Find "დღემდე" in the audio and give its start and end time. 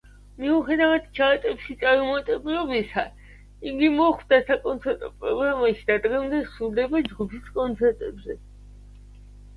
6.09-6.41